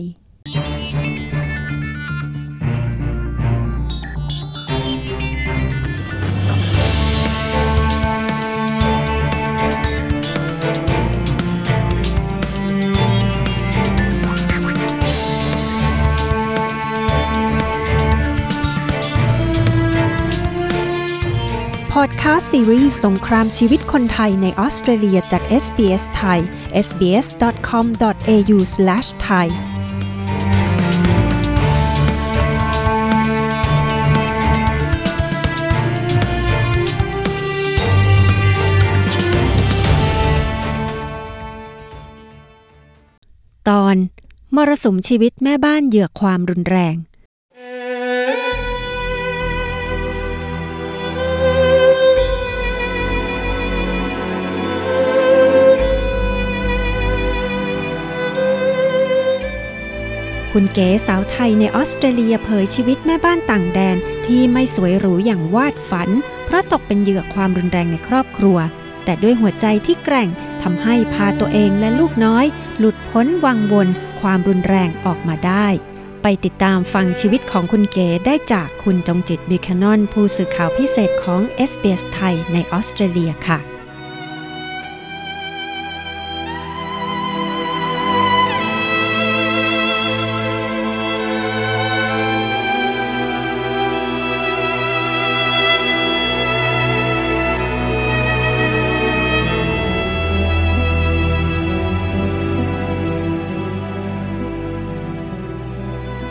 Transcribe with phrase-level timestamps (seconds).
[22.02, 26.40] พอดแคสต์ซีรีส์สงครามชีวิตคนไทยในออสเตรเลียจาก SBS ไทย
[26.86, 29.46] sbs.com.au/thai
[43.68, 43.96] ตอน
[44.56, 46.96] มรสุมชีวิตแม่บ้านเหยื่อความรุนแรง
[60.58, 63.96] คุณเก๋สาวไทยในออสเตรเลียเผยชีวิตแม่บ้านต่างแดน
[64.26, 66.10] ที่ไม่สวยหรูอย่างวาดฝัน
[66.44, 68.58] เพราะตกเป็นเหยื่อความรุนแรงในครอบครัว
[69.04, 70.28] แต่ด้วยหัวใจที่แกร่ง
[70.62, 72.44] ทำให้พาตัวเองและลูกน้อย
[72.78, 73.88] หลุดพ้นวังวน
[74.20, 75.66] ความรุนแรงออกมาได้
[76.22, 81.40] ไปติดตามฟังชีวิตของคุณเก๋ได้จากคุณจงจิตบิคานอนผู้สื่อข่าวพิเศษของ
[81.70, 83.75] SBS ไทยในออสเตรเลียค่ะ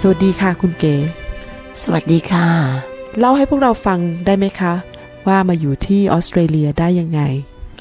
[0.09, 0.95] วัสดีค่ะคุณเก๋
[1.81, 2.47] สวัสดีค่ะ
[3.19, 4.73] เล่าให้พวกเราฟังได้ไหมคะ
[5.27, 7.21] ว่ามาอยู่ที่ออสเตรเลียได้ยังไง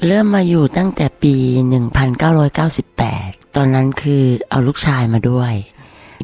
[0.05, 1.35] เริ่มมาอยู่ตั้งแต่ปี
[2.65, 5.53] 1998 ตอนนั้นคือเอาลูกชายมาด้วย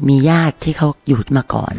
[0.08, 1.74] มีญาติที่เขาอยู่มาก่อน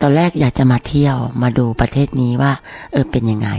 [0.00, 2.52] ตอนแรกอยากจะมาเที่ยวมาดูประเทศนี้ว่า
[2.92, 3.50] เออเป็นยังไง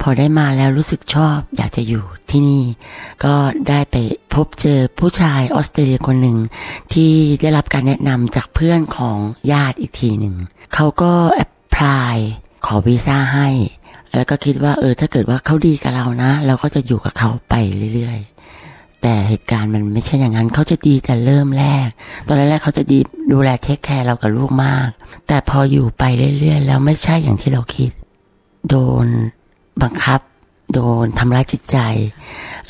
[0.00, 2.62] พอได้มาแล้วรู้สึกชอบอยากจะอยู่ที่นี่
[3.24, 3.34] ก็
[3.68, 3.96] ได้ไป
[4.34, 6.38] พบเจอผู้ชายออสเตรเลียคนหนึ่ง
[6.92, 9.18] ที่ได้รับการแนะนำจากเพื่อนของ
[9.52, 10.34] ญาติอีกทีหนึ่ง
[10.74, 12.16] เขาก็แอพพลาย
[12.66, 13.48] ขอวีซ่าให้
[14.16, 17.54] แล้วก็คิดว่าเออถ้าเกิดว่าเขาดีกับเรานะ เราก็จะอยู่กับเขาไป
[17.94, 21.88] เรื่อยๆ แต่เหตุการณ์มันไม่ใช่อย่างนั้นเขาจะดีแต่เริ่มแรก
[22.26, 22.98] ตอนแรกๆเขาจะดี
[23.32, 24.88] ดูแลเทคแคร์เรากับลูกมาก
[25.28, 26.04] แต่พออยู่ไป
[26.38, 27.90] เรื่อยๆ แล้วไม่ใช่อย่างที่เราคิด
[28.68, 29.06] โดน
[29.82, 30.20] บังคับ
[30.72, 31.78] โดนทำร้ายจิตใจ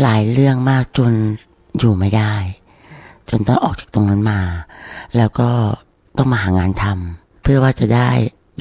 [0.03, 1.13] หลายเรื่องมากจน
[1.79, 2.35] อยู่ไม่ได้
[3.31, 4.41] จนต้องออกจากตรงนั้นมา
[5.17, 5.51] แล้วก็
[6.17, 8.11] ต้องมาหางานทำเพื่อว่าจะได้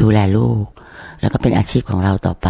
[0.02, 0.64] ดูแลลูก
[1.22, 2.50] แล้วก็เป็นอาชีพของเราต่อไป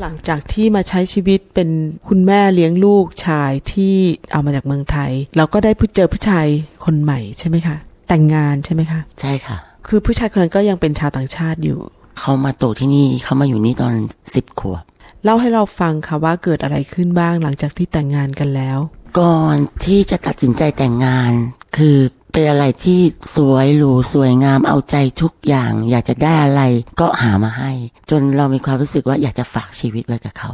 [0.00, 1.68] หลังจากที่มาใช้ชีวิตเป็น
[2.08, 3.96] คุณแม่เลี้ยงลูกชายที่
[4.32, 6.46] เอามาจากเมืองไทย เราก็ได้เจอผู้ชาย
[6.84, 7.76] คนใหม่ใช่ไหมคะ
[8.08, 11.78] แต่งงานใช่ไหมคะ ใช่ค่ะ คือผู้ชายคนนั้นก็ยังเป็นชาวต่างชาติอยู่
[12.18, 13.94] เขามาโตที่นี่เขามาอยู่นี่ตอน
[14.34, 14.84] สิบขวบ
[15.24, 18.78] เล่าให้เราฟังค่ะว่าเกิดอะไรขึ้นบ้างหลังจากที่แต่งงานกันแล้ว
[19.18, 21.32] ก่อนที่จะตัดสินใจแต่งงาน
[21.76, 21.98] คือ
[22.32, 23.00] เป็นอะไรที่
[23.34, 26.62] สวยหรูสวยงามเอาใจทุกอย่าง อยากจะได้อะไร
[27.00, 27.72] ก็หามาให้
[28.10, 30.52] จนเรามีความรู้สึกว่าอยากจะฝากชีวิตไว้กับเขา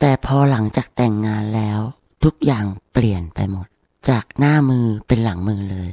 [0.00, 1.80] แต่พอหลังจากแต่งงานแล้ว
[2.24, 3.66] ทุกอย่างเปลี่ยนไปหมด
[4.08, 5.88] จากหน้ามือเป็นหลังมือเลย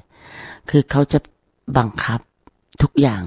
[0.70, 1.20] คือเขาจะ
[1.78, 2.20] บังคับ
[2.82, 3.24] ทุกอย่าง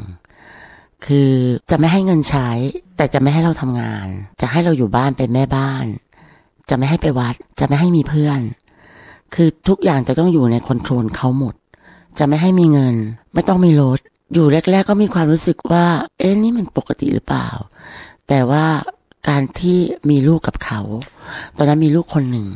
[1.07, 1.33] คือ
[1.71, 2.49] จะไม่ให้เงินใช้
[2.97, 4.07] แต่จะไม่ให้เราทำงาน
[4.41, 5.85] จะให้เราอยู่บ้านเป็นแม่บ้าน
[6.71, 8.41] จะไม่ให้ไปวัด จะไม่ให้มีเพื่อน
[9.35, 11.55] คือทุกอย่างจะต้องอยู่ในคอนโทรลเขาหมด
[12.19, 12.95] จะไม่ให้มีเงิน
[13.35, 13.99] ไม่ต้องมีรถ
[14.33, 15.85] อยู่แรก ๆ ก็มีความรู้สึกว่า
[16.19, 17.49] เอ๊ะนี่มันปกติหรือเปล่า
[18.29, 18.67] แต่ว่า
[19.29, 19.79] การที่
[20.11, 20.81] มีลูกกับเขา
[21.57, 22.49] ตอนนั้นมีลูกคนหนึ่ง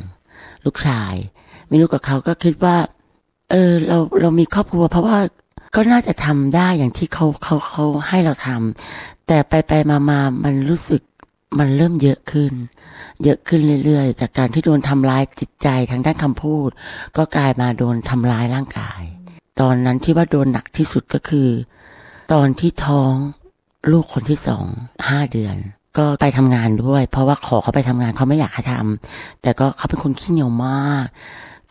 [0.64, 1.14] ลูกชาย
[1.70, 2.76] มีลูกกับเขาก็คิดว่า
[3.50, 5.18] เออเราเรามีครอบครัวเพราะว่า
[5.74, 11.02] ก็น่าจะทำได้อย่างที่เขาเขาเขาให้เราทำแต่ไปไปมามามันรู้สึก
[11.58, 12.52] มันเริ่มเยอะขึ้น
[13.24, 16.70] เยอะขึ้นเรื่อยๆ จากการที่โดนทำร้ายจิตใจทางด้านคำพูด
[17.16, 19.00] ก็กลายมาโดนทำร้ายร่างกาย
[19.60, 21.48] ตอนนั้นที่ว่าโดนหนักที่สุดก็คือ
[22.32, 23.14] ตอนที่ท้อง
[23.92, 24.64] ลูกคนที่สอง
[25.08, 25.56] ห้าเดือน
[25.98, 31.06] ก็ไปทำงานด้วย เพราะว่าขอเขาไปทำงานเขาไม่อยากให้ทำแต่ก็เขาเป็นคนขี้เหนียวมาก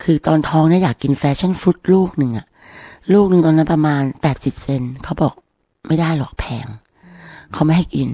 [0.02, 2.46] คือตอนท้องเนี่ยอยากกินแฟชั่นฟุตลูกหนึ่งอะ
[3.12, 5.34] ลูกหนึ่งตอนนั้นประมาณแปดสิบเซนเขาบอก
[5.86, 6.66] ไม่ได้หรอกแพง
[7.52, 8.08] เขาไม่ให้กิน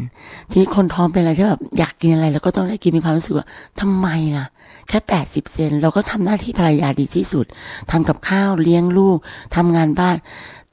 [0.51, 3.47] ทีนี้คนท้องเป็นอะไรที่แบบอยากกินอะไร แล้วก็ต้องได้กินมีความรู้สึกว่า
[3.81, 4.47] ทำไมล่ะ
[4.89, 7.47] แค่แปดสิบเซนเราก็ทำหน้าที่ภรรยาดีที่สุด
[7.91, 9.19] ทำกับข้าวเลี้ยงลูก
[9.57, 10.17] ทำงานบ้าน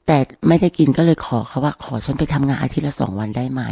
[0.06, 0.18] แต่
[0.48, 3.62] ไม่ได้กินก็เลยขอเขาว่า ขอฉันไปทำงานอาทิตย์ละสองวันได้ไหม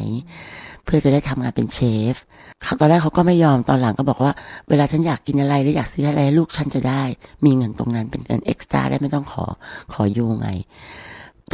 [0.84, 1.78] เพื่อจะได้ทำงานเป็นเช
[2.12, 2.14] ฟ
[2.62, 4.32] เขาตอนแรกเขาก็ไม่ยอมตอนหลังก็บอกว่า
[4.68, 7.02] เวลาฉันอยากกินอะไรหรืออยากซื้ออะไรลูกฉันจะได้
[7.44, 9.44] มีเงินตรงนั้นเป็นเงินเอ็กซ์ตร้าได้ไม่ต้องขอ
[9.92, 10.48] ขอยูไง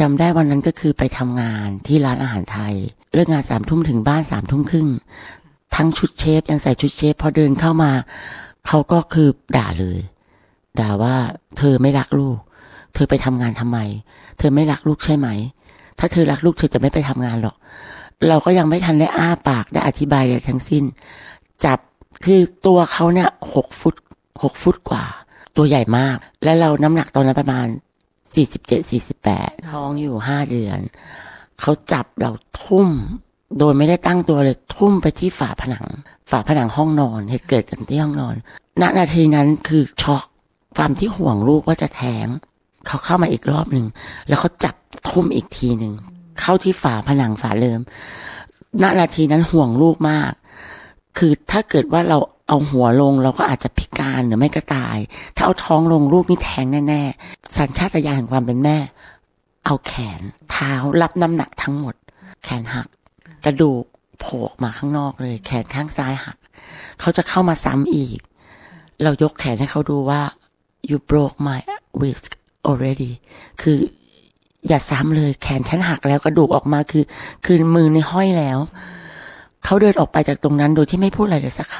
[0.00, 2.74] จำได้วันนั้นก็คือไปทำงานที่ร้านอาหารไทย
[3.14, 4.88] เลิกงานสามทุ่มถึงบ้านสามทุ่มครึ่ง
[5.76, 7.92] ทั้งชุดเชฟยังใส่ชุดเชฟพอเดินเข้ามา
[8.66, 10.00] เขาก็คือด่าเลย
[10.80, 11.16] ด่าว่า
[11.56, 12.38] เธอไม่รักลูก
[12.94, 13.78] เธอไปทำงานทำไม
[14.38, 15.28] เธอไม่รักลูกใช่ไหม
[15.98, 17.56] ถ้าเธอรักลูกเธอจะไม่ไปทำงานหรอก
[18.28, 20.84] เราก็ยังไม่ทันได้อ้าปากได้อธิบายอะไรทั้งสิ้น
[21.64, 21.78] จับ
[22.24, 23.94] คือตัวเขาเนี่ยหกฟุต
[24.42, 25.04] หกฟุตกว่า
[25.56, 27.66] ตัวใหญ่มาก และเราน้ำหนักตอนนั้นประมาณ
[28.34, 30.78] สี่สิบเจ็ดสี่สิบแปดท้องอยู่ห้าเดือน
[31.60, 32.30] เขาจับเรา
[32.62, 32.88] ทุ่ม
[33.58, 35.86] โดยไม่ได้ตั้งตัวเลยทุ่มไปที่ฝาผนัง
[36.30, 38.34] ฝาผนังห้องนอน เหตุเกิดกันที่ห้องนอน
[38.80, 40.24] ณนาทีนั้นคือช็อก
[40.76, 42.26] ความที่ห่วงลูกว่าจะแท้ง
[42.86, 43.86] เขาเข้ามาอีกรอบหนึ่ง
[44.28, 44.74] แล้วเขาจับ
[45.08, 45.94] ทุ่มอีกทีหนึ่ง
[46.40, 47.80] เข้าที่ฝาผนังฝาเลิม
[48.82, 50.32] ณนาทีนั้นห่วงลูกมาก
[51.18, 52.18] คือถ้าเกิดว่าเรา
[52.48, 54.98] เอาหัวลงเราก็อาจจะพิการหรือไม่ก็ตาย
[55.36, 58.78] ถ้าเอาท้องลงลูกนี่แทงแน่ๆ สัญชาตญาณแห่งความเป็นแม่
[59.66, 60.72] เอาแขน เท้า
[61.02, 61.94] รับน้ำหนักทั้งหมด
[62.44, 62.88] แขนหัก
[63.44, 63.84] กระดูก
[64.20, 66.36] โผล่มาข้างนอกเลย แขนข้างซ้ายหัก
[67.00, 68.18] เขาจะเข้ามาซ้ำอีก
[69.02, 70.22] เรายกแขนให้เขาดูว่า
[70.88, 71.60] you broke my
[71.98, 72.30] wrist
[72.68, 73.12] already
[73.60, 73.78] คือ
[74.68, 77.04] อย่าซ้ำเลยแขนฉันหักแล้วกระดูกออกมาคือ
[77.44, 78.58] คือมือในห้อยแล้ว
[79.64, 81.76] เขาเดินออกไปจากตรงนั้นโดยที่ไม่พูดอะไรเลยสักค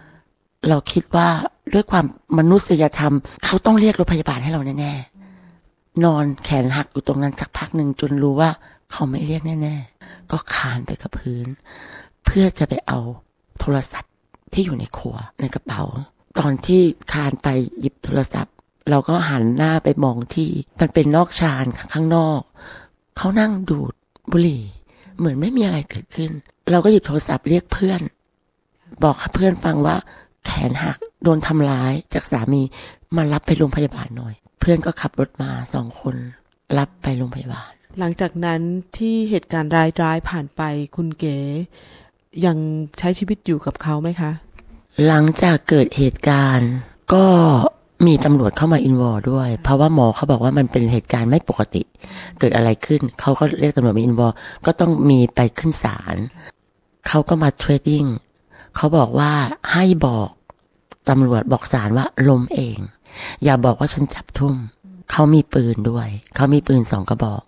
[0.00, 1.28] ำเราคิดว่า
[1.74, 2.04] ด้วยความ
[2.38, 8.50] มนุษยธรรม เขาต้องเรียกรถพยาบาลให้เราแน่ๆนอนแขนหักอยู่ตรงนั้นสักพักหนึ่งจนรู้ว่า
[8.92, 11.46] เขาไม่เรียกแน่ๆ ก็คานไปกับพื้น
[12.24, 12.98] เพื่อจะไปเอา
[13.60, 14.12] โทรศัพท์
[14.52, 15.82] ที่อยู่ในครัวในกระเป๋า
[16.38, 16.80] ตอนที่
[17.12, 17.48] คานไป
[17.80, 18.54] หยิบโทรศัพท์
[18.90, 20.50] เราก็หันหน้าไปมองที่
[20.80, 21.64] มันเป็นนอกชาน
[21.94, 22.40] ข้างนอก
[23.16, 23.94] เขานั่งดูด
[24.30, 24.62] บุหรี่
[25.18, 26.30] เหมือนไม่มีอะไรเกิดขึ้น
[26.70, 28.00] เราก็หยิบโทรศัพท์เรียกเพื่อน
[29.02, 29.96] บอกให้เพื่อนฟังว่า
[30.44, 32.62] แขนหักโดนทำร้ายจากสามี
[33.16, 36.14] มารับไปโรงพยาบาลหน่อย เพื่อนก็ขับรถมาสองคน
[36.78, 38.60] รับไปโรงพยาบาล หลังจากนั้น
[38.96, 39.70] ที่เหตุการณ์
[40.02, 40.62] ร้ายๆผ่านไป
[40.96, 41.38] คุณเก๋
[42.44, 42.56] ยัง
[42.98, 44.32] ใช้ชีวิตอยู่กับเขาไหมคะ
[45.06, 46.70] หลังจากเกิดเหตุการณ์
[47.14, 47.26] ก็
[48.06, 51.82] มีตำรวจเข้ามา involve ด้วย เพราะว่าหมอเขาบอกว่ามันเป็นเหตุการณ์ไม่ปกติ
[52.38, 54.34] เกิดอะไรขึ้น เขาก็เรียกตำรวจมา involve
[54.66, 56.16] ก็ต้องมีไปขึ้นศาล
[57.08, 58.04] เขาก็มา threatening
[58.76, 59.32] เขาบอกว่า
[59.72, 60.30] ให้บอก
[61.08, 62.78] ตำรวจบอกศาลว่าล้มเอง
[63.44, 64.54] อย่าบอกว่าฉันจับทุ่ม
[65.10, 67.42] เขามีปืนด้วย เขามีปืนสองกระบอก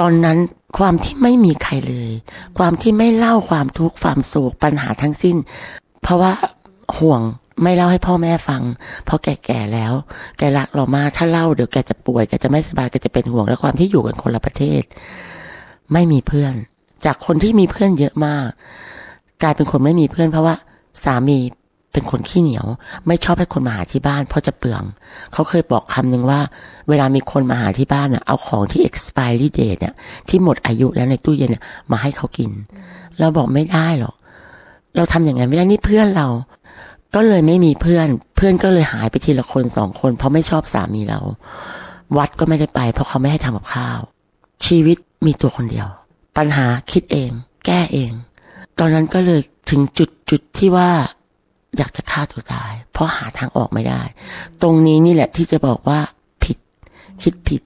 [0.00, 0.38] ตอนนั้น
[0.78, 2.10] ความที่ไม่มีใครเลย
[2.58, 5.36] ความที่ไม่เล่าความทุกข์ความโศกปัญหาทั้งสิ้น
[6.02, 6.32] เพราะว่า
[6.98, 7.20] ห่วง
[7.62, 8.62] ไม่เล่าให้พ่อแม่ฟัง
[9.04, 9.92] เพราะแก่แล้ว
[10.38, 14.82] แกรักเรามากถ้าเล่าเดี๋ยวแกจะป่วยแกจะไม่สบายแกจะเป็นห่วงและความที่อยู่กันคนละประเทศ
[15.92, 16.54] ไม่มีเพื่อน
[17.04, 18.48] จากคนที่มีเพื่อนเยอะมาก
[19.42, 20.54] กลายเป็นคนไม่มีเพื่อนเพราะว่า
[21.04, 21.38] สามี
[21.92, 22.66] เป็นคนขี้เหนียว
[23.06, 24.82] ไม่ชอบให้คนมาหาที่บ้าน เพราะจะเปลือง
[25.32, 26.40] เขาเคยบอกคำหนึ่งว่า
[26.88, 29.94] เวลามีคนมาหาที่บ้านน่ะเอาของที่ expiry date เนี่ย
[30.28, 32.50] ที่หมดอายุแล้วในตู้เย็นเนี่ยมาให้เขากิน
[33.18, 34.14] เราบอกไม่ได้หรอก
[34.96, 36.26] เราทำอย่างนั้นไม่ได้นี่เพื่อนเรา
[37.16, 41.20] ก็เลยไม่มีเพื่อน เพื่อนก็เลยหายไปทีละคนสองคน เพราะไม่ชอบสามีเรา
[42.16, 43.98] วัดก็ไม่ได้ไป เพราะเขาไม่ให้ทำกับข้าว
[44.66, 45.88] ชีวิตมีตัวคนเดียว
[46.36, 47.30] ปัญหาคิดเอง
[47.66, 48.12] แก้เอง
[48.78, 50.90] ตอนนั้นก็เลยถึงจุดจุดที่ว่า
[51.76, 54.02] อยากจะฆ่าตัวตาย เพราะหาทางออกไม่ได้
[54.62, 56.00] ตรงนี้นี่แหละที่จะบอกว่า
[56.44, 56.58] ผิด
[57.22, 57.60] คิดผิด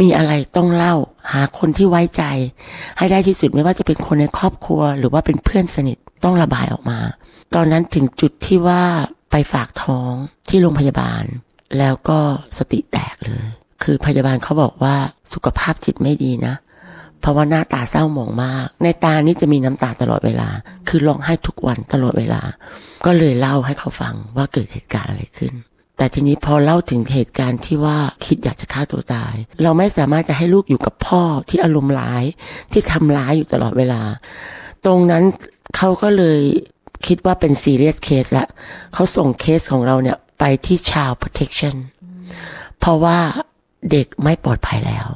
[0.00, 0.94] มีอะไรต้องเล่า
[1.32, 2.22] หาคนที่ไว้ใจ
[2.98, 6.98] ให้ได้ที่สุดไม่ว่าจะเป็นคนในครอบครัว หรือว่าเป็นเพื่อนสนิทต้องระบายออกมา
[7.54, 8.82] ตอนนั้นถึงจุดที่ว่า
[9.30, 10.12] ไปฝากท้อง
[10.48, 11.24] ที่โรงพยาบาล
[11.78, 12.18] แล้วก็
[12.58, 13.44] สติแตกเลย
[13.82, 14.96] คือพยาบาลเขาบอกว่า
[15.32, 16.54] สุขภาพจิตไม่ดีนะ
[17.20, 20.48] เพราะว่าหน้าตาเศร้าหมองมาก ในตานี่จะมีน้ำตาตลอดเวลา
[20.88, 22.42] คือร้องไห้ทุกวันตลอดเวลา
[23.04, 25.52] ก็เลยเล่าให้เขาฟังว่าเกิดเหตุการณ์อะไรขึ้น
[25.96, 32.24] แต่ทีนี้พอเล่าถึงเหตุการณ์ที่ว่าคิดอยากจะฆ่าตัวตาย เราไม่สามารถจะให้ลูกอยู่กับพ่อที่อารมณ์ร้าย
[32.72, 34.02] ที่ทำร้ายอยู่ตลอดเวลา
[34.84, 35.24] ตรงนั้น
[35.76, 36.40] เขาก็เลย
[37.06, 38.46] คิดว่าเป็น serious case ละ
[38.94, 41.76] เขาส่งเคสของเราเนี่ยไปที่ child protection
[42.78, 43.18] เพราะว่า
[43.90, 45.06] เด็กไม่ปลอดภัยแล้ว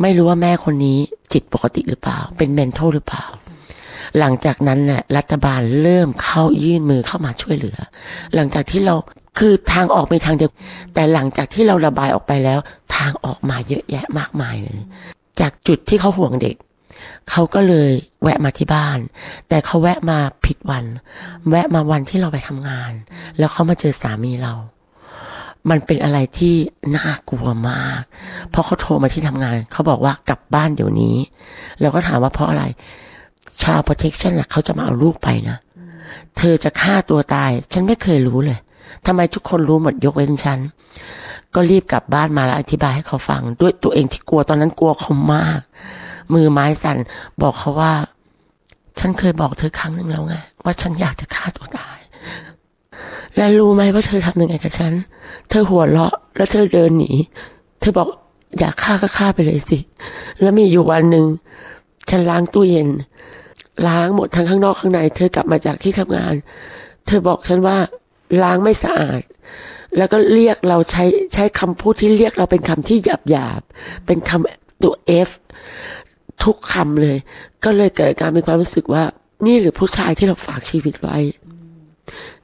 [0.00, 0.98] ไม่รู้ว่าแม่คนนี้
[1.32, 3.24] จิตปกติหรือเปล่า เป็น mental หรือเปล่า
[4.18, 7.78] หลังจากนั้นเนี่ยรัฐบาลเริ่มเข้ายื่นมือเข้ามาช่วยเหลือ
[8.34, 8.94] หลังจากที่เรา
[9.38, 10.50] คือทางออกมีทางเดียว
[10.94, 12.58] แต่หลังจากที่เราระบายออกไปแล้ว
[12.96, 14.80] ทางออกมาเยอะแยะมากมายเลย
[15.40, 16.56] จากจุดที่เขาห่วงเด็ก
[17.30, 17.90] เขาก็เลย
[18.22, 18.98] แวะมาที่บ้าน
[19.48, 20.84] แต่เขาแวะมาผิดวัน
[21.50, 22.92] แวะมาวันที่เราไปทำงาน
[23.38, 24.54] แล้วเขามาเจอสามีเรา
[25.70, 26.54] มันเป็นอะไรที่
[26.96, 28.00] น่ากลัวมาก
[28.50, 31.16] เพราะเขาโทรมาที่ทำงาน เขาบอกว่ากลับบ้านเดี๋ยวนี้
[31.80, 32.64] เราก็ถามว่าเพราะอะไร
[33.62, 35.58] ชาว protection น่ะเขาจะมาเอาลูกไปนะ
[36.36, 38.58] เธอจะฆ่าตัวตาย ฉันไม่เคยรู้เลย
[39.06, 40.58] ทำไมทุกคนรู้หมดยกเว้นฉัน
[41.54, 45.60] ก็รีบกลับบ้านมาแล้วอธิบายให้เขาฟัง ด้วยตัวเองที่กลัวตอนนั้นกลัวเขามาก
[46.34, 46.98] มือไม้สั่น
[47.42, 47.92] บอกเขาว่า
[48.98, 51.98] ฉันเคยบอกเธอครั้งหนึ่งแล้วไง ว่าฉันอยากจะฆ่าตัวตาย
[53.36, 54.92] และรู้ไหมว่าเธอทำยังไงกับฉัน
[55.48, 57.12] เธอหัวเราะ แล้วเธอเดินหนี
[57.80, 58.08] เธอบอก
[58.58, 59.78] อยากฆ่าก็ฆ่าไปเลยสิ
[60.40, 61.26] แล้วมีอยู่วันหนึ่ง
[62.10, 62.88] ฉันล้างตู้เย็น
[63.88, 66.34] ล้างหมดทั้งข้างนอกข้างใน เธอกลับมาจากที่ทำงาน
[67.06, 67.78] เธอบอกฉันว่า
[68.42, 69.22] ล้างไม่สะอาด
[69.96, 71.04] แล้วก็เรียกเราใช้
[71.34, 73.62] ใช้คำพูดที่เรียกเราเป็นคำที่หยาบหยาบ
[74.06, 74.94] เป็นคำตัว
[75.28, 75.30] F
[76.44, 77.16] ทุกคำเลย
[77.64, 79.04] ก็เลยเกิดการมีความรู้สึกว่า
[79.46, 81.16] นี่หรือผู้ชายที่เราฝากชีวิตไว้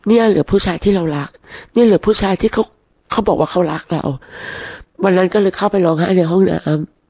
[0.06, 1.30] เนี่ยหรือผู้ชายที่เรารัก
[1.76, 2.62] นี่หรือผู้ชายที่เขา
[3.10, 4.04] เขาบอกว่าเขารักเรา
[5.02, 6.60] วันนั้นก็เลยเข้าไปร้องไห้ในห้องน้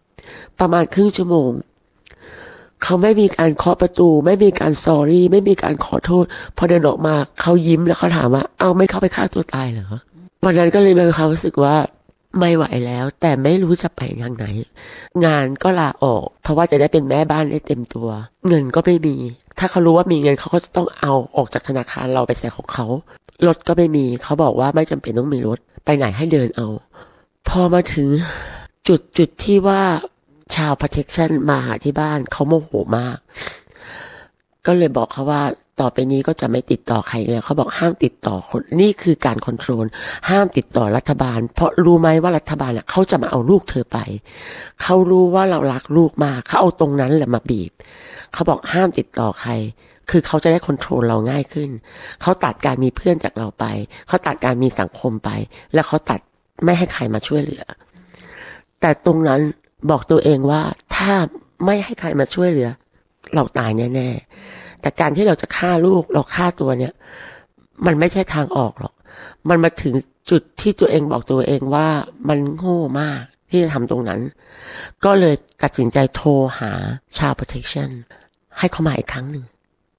[0.04, 1.50] ำประมาณครึ่งชั่วโมง
[2.82, 6.24] เขาไม่มีการเคาะประตู ไม่มีการสอรี่ไม่มีการขอโทษ
[6.56, 9.86] พอเดินออกมาเขายิ้มแล้วเขาถามว่า เอาไม่เข้าไปฆ่าตัวตายเหรอ
[10.44, 11.74] วันนั้นก็เลยมีความรู้สึกว่า
[12.38, 14.46] ไม่ไหวแล้ว แต่ไม่รู้จะไปทางไหน
[15.24, 18.08] งานก็ลาออก เพราะว่าจะได้เป็นแม่บ้านได้เต็มตัว
[18.48, 19.16] เงินก็ไม่มี
[19.58, 22.86] ถ้าเขารู้ว่ามีเงินเขาก็จะต้องเอาออกจากธนาคารเราไปใส่ของเขา
[23.46, 26.68] รถก็ไม่มี เขาบอกว่าไม่จำเป็นต้องมีรถไปไหนให้เดินเอา
[27.48, 28.08] พอมาถึง
[28.88, 29.82] จุดจุดที่ว่า
[30.54, 33.16] ชาว protection มาหาที่บ้านเขาโมโหมาก
[34.66, 35.42] ก็เลยบอกเขาว่า
[35.80, 39.86] ต่อไปนี้ก็จะไม่ติดต่อใครแล้วเขาบอกห้ามติดต่อคนนี่คือการคอนโทรล
[40.30, 43.98] ห้ามติดต่อรัฐบาล เพราะรู้ไหมว่ารัฐบาลน่ะเขาจะมาเอาลูกเธอไป
[44.82, 47.72] เขารู้ว่าเรารักลูกมากเขาเอาตรงนั้นแหละมาบีบ
[48.32, 49.50] เขาบอกห้ามติดต่อใคร
[50.10, 51.70] คือเขาจะได้คอนโทรลเราง่ายขึ้น
[52.20, 53.64] เขาตัดการมีเพื่อนจากเราไป
[54.06, 55.30] เขาตัดการมีสังคมไป
[55.74, 56.20] แล้วเขาตัด
[56.64, 57.64] ไม่ให้ใครมาช่วยเหลือ
[58.80, 59.40] แต่ตรงนั้น
[59.90, 60.62] บอกตัวเองว่า
[60.96, 61.12] ถ้า
[61.64, 62.68] ไม่ให้ใครมาช่วยเหลือ
[63.34, 64.22] เราตายแน่ๆ
[64.82, 66.92] แต่การที่เราจะฆ่าลูกเราฆ่าตัวเนี่ย
[67.86, 68.94] มันไม่ใช่ทางออกหรอก
[69.48, 69.94] มันมาถึง
[70.30, 71.88] จุดที่ตัวเองบอกตัวเองว่า
[72.28, 74.20] มันโง่มากที่จะทำตรงนั้น
[75.04, 76.72] ก็เลยตัดสินใจโทรหา
[77.18, 77.90] ชาว protection
[78.58, 79.44] ให้เขามาอีกครั้งหนึ่ง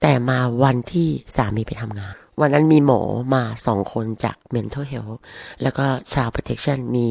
[0.02, 3.00] แต่มาวันที่สามีไปทำงาน วันนั้นมีหมอ
[3.34, 5.18] มาสองคนจาก mental health
[5.62, 7.06] แล้วก็ชาว protection มี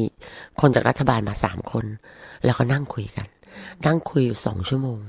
[0.60, 1.84] คนจากรัฐบาลมาสามคน
[2.44, 3.26] แล้วก็นั่งคุยกัน
[3.86, 5.00] นั่งคุยอยู่สองชั่วโมง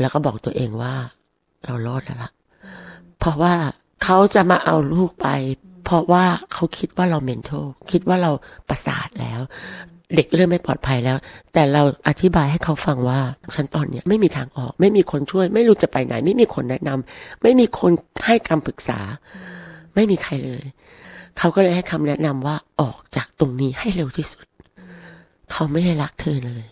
[0.00, 0.94] แล้วก็บอกตัวเองว่า
[1.66, 2.30] เรารอดแล้วล่ะ
[3.18, 3.54] เพราะว่า
[4.02, 5.28] เขาจะมาเอาลูกไป
[5.84, 8.30] เพราะว่าเขาคิดว่าเราเมน t ท l คิดว่าเรา
[8.68, 9.40] ประสาทแล้ว
[10.14, 11.16] เด็กเริ่มไม่ปลอดภัยแล้ว
[11.52, 13.20] แต่เราอธิบายให้เขาฟังว่า
[13.56, 17.92] ฉันตอนเนี้ยไม่มีทางออก ไม่มีคนช่วย ไม่รู้จะไปไหน ไม่มีคนแนะนำไม่มีคน
[18.26, 18.98] ให้คำปรึกษา
[19.94, 20.64] ไม่มีใครเลย
[21.38, 24.46] เขาก็เลยให้คำแนะนำว่าออกจากตรงนี้ให้เร็วที่สุด
[25.50, 26.64] เขาไม่ได้รักเธอเลย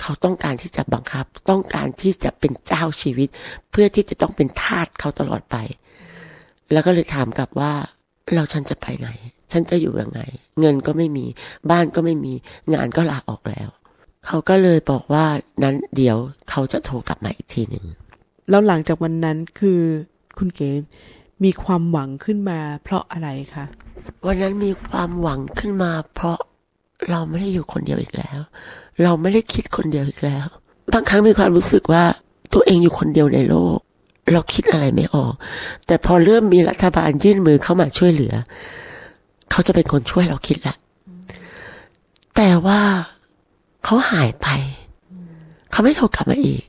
[0.00, 3.28] เขาต้องการที่จะบังคับ ต้องการที่จะเป็นเจ้าชีวิต
[3.70, 5.56] เพื่อที่จะต้องเป็นทาสเขาตลอดไป
[6.72, 7.72] แล้วก็เลยถามกลับว่า
[8.34, 9.08] เราฉันจะไปไหน
[9.52, 10.20] ฉันจะอยู่ยังไง
[10.60, 11.26] เงินก็ไม่มี
[11.70, 12.32] บ้านก็ไม่มี
[12.74, 13.68] งานก็ลาออกแล้ว
[14.26, 15.26] เขาก็เลยบอกว่า
[15.62, 16.16] นั้นเดี๋ยว
[16.50, 17.84] เขาจะโทรกลับมาอีกทีหนึ่ง
[18.50, 19.80] แล้วหลังจากวันนั้นคือ
[20.38, 20.70] คุณเก๋
[21.44, 23.64] มีความหวังขึ้นมา เพราะอะไรคะ
[24.26, 26.38] วันนั้นมีความหวังขึ้นมา เพราะ
[27.10, 28.40] เราไม่ได้อยู่คนเดียวอีกแล้ว
[29.02, 30.46] เราไม่ได้คิดคนเดียวอีกแล้ว
[30.92, 32.04] บางครั้งมีความรู้สึกว่า
[32.52, 33.78] ตัวเองอยู่คนเดียวในโลก
[34.32, 35.34] เราคิดอะไรไม่ออก
[35.86, 38.34] แต่พอเริ่มมีรัฐบาลยื่นมือเข้ามาช่วยเหลือ
[39.50, 40.76] เขาจะเป็นคนช่วยเราคิดแหละ
[42.36, 42.80] แต่ว่า
[43.84, 44.46] เขาหายไป
[45.70, 46.62] เขาไม่โทรกลับมาอีก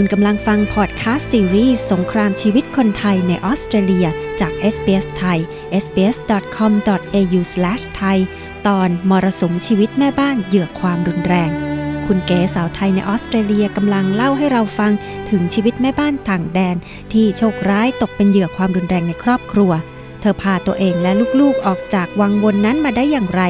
[0.00, 4.06] คุณกำลังฟังพอดคาสต์ซีรีส์สงครามชีวิตคนไทยในออสเตรเลีย
[4.40, 5.38] จาก SBS ไทย
[5.84, 8.18] sbs.com.au/thai
[8.66, 11.50] ตอนมรสุมชีวิตแม่บ้านเหยื่อความรุนแรง
[12.06, 14.92] คุณเก๋สาวไทยในออสเตรเลียกำลังเล่าให้เราฟัง
[15.30, 16.76] ถึงชีวิตแม่บ้านต่างแดน
[17.12, 19.72] ที่โชคร้ายตกเป็นเหยื่อความรุนแรงในครอบครัว
[20.20, 23.42] เธอพาตัวเองและลูกๆออกจากวังวนนั้นมาได้อย่างไร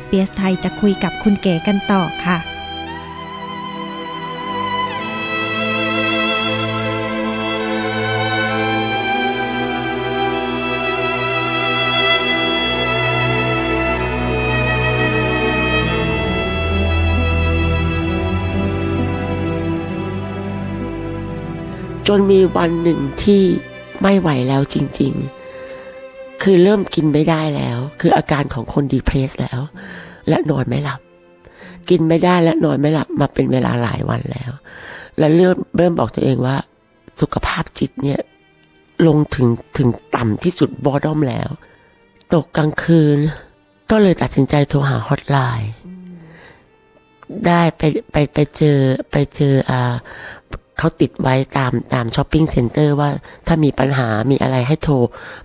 [0.00, 2.38] SBS ไทยจะคุยกับคุณเก๋กันต่อค่ะ
[22.08, 23.42] จนมีวันหนึ่งที่
[24.02, 25.12] ไม่ไหวแล้วจริง
[25.76, 29.60] ๆ คือเริ่มกินไม่ได้แล้ว คืออาการของคนดีเพรสแล้ว
[30.28, 31.00] และนอนไม่หลับ
[31.88, 34.50] กินไม่ได้และนอนไม่หลับมาเป็นเวลาหลายวันแล้ว
[35.18, 36.56] และเริ่มเริ่มบอกตัวเองว่า
[37.20, 38.20] สุขภาพจิตเนี่ย
[39.06, 39.48] ลงถึง
[39.78, 41.50] ถึงต่ำที่สุดบอดอมแล้ว
[42.32, 43.18] ตกกลางคืน
[43.90, 45.72] ก็เลยตัดสินใจโทรหาฮอตไลน์
[47.46, 48.78] ได้ไปไปไปเจอ
[49.10, 49.94] ไปเจออ่า
[50.78, 53.10] เขาติดไว้ตามตาม shopping center ว่า
[53.46, 54.94] ถ้ามีปัญหามีอะไรให้โทร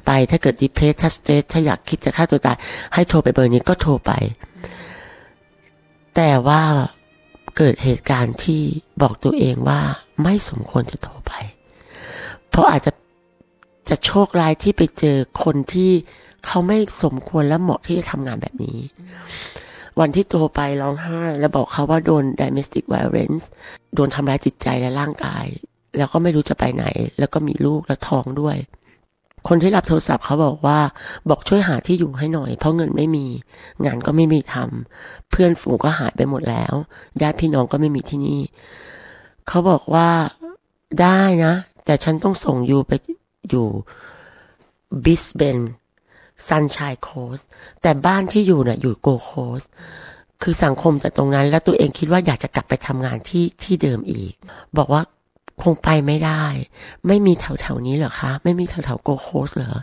[0.05, 2.57] ไปถ้าเกิด depressed ถ้า stressed ถ้าอยากคิดจะฆ่าตัวตาย
[2.93, 4.11] ให้โทรไปเบอร์นี้ก็โทรไป
[6.15, 6.61] แต่ว่า
[7.57, 8.61] เกิดเหตุการณ์ที่
[9.01, 9.81] บอกตัวเองว่า
[10.23, 11.33] ไม่สมควรจะโทรไป
[12.49, 12.91] เพราะอาจจะ
[13.89, 15.91] จะโชคร้ายที่ไปเจอคนที่
[16.45, 18.79] เขาไม่สมควรและเหมาะที่จะทำงานแบบนี้
[20.00, 23.43] วันที่โทรไปร้องไห้ แล้วบอกเขาว่าโดน domestic violence
[23.95, 25.45] โดนทำร้ายจิตใจและร่างกาย
[25.97, 26.85] แล้วก็ไม่รู้จะไปไหน
[27.19, 28.57] แล้วก็มีลูกและท้องด้วย
[29.47, 30.79] คนที่รับโทรศัพท์เขาบอกว่า
[31.29, 33.25] บอกช่วยหาที่อยู่ให้หน่อย เพราะเงินไม่มี
[33.85, 36.73] งานก็ไม่มีทำเพื่อนฝูงก็หายไปหมดแล้ว
[37.21, 38.41] ญาติพี่น้องก็ไม่มีที่นี่
[39.47, 40.09] เขาบอกว่า
[41.01, 41.53] ได้นะ
[41.85, 42.91] แต่ฉันต้องส่งยูไป
[43.50, 43.67] อยู่
[45.05, 45.59] บริสเบน
[46.47, 47.39] ซันช n ยโคส
[47.81, 49.61] แต่บ้านที่อยู่น่ะอยู่โกโคส
[50.41, 54.33] คือสังคมจากตรงนั้น แล้วตัวเองคิดว่าอยากจะกลับไปทำงานที่ที่เดิมอีก
[54.77, 55.01] บอกว่า
[55.63, 56.43] คงไปไม่ได้
[57.07, 59.79] ไม่มีแถวแถวๆนี้เหรอคะ ไม่มีแถวแถวโกโคสเหรอ